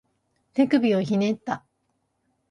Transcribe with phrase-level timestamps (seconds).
[0.55, 1.63] 手首をひねった